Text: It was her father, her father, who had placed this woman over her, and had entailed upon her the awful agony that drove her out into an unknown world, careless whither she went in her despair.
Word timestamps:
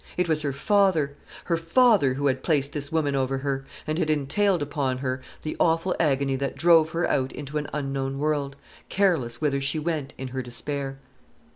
It 0.17 0.27
was 0.27 0.41
her 0.41 0.51
father, 0.51 1.15
her 1.43 1.57
father, 1.57 2.15
who 2.15 2.25
had 2.25 2.41
placed 2.41 2.71
this 2.73 2.91
woman 2.91 3.13
over 3.13 3.37
her, 3.37 3.65
and 3.85 3.99
had 3.99 4.09
entailed 4.09 4.63
upon 4.63 4.97
her 4.97 5.21
the 5.43 5.55
awful 5.59 5.95
agony 5.99 6.35
that 6.37 6.55
drove 6.57 6.89
her 6.89 7.07
out 7.07 7.31
into 7.31 7.59
an 7.59 7.67
unknown 7.71 8.17
world, 8.17 8.55
careless 8.89 9.41
whither 9.41 9.61
she 9.61 9.77
went 9.77 10.15
in 10.17 10.29
her 10.29 10.41
despair. 10.41 10.97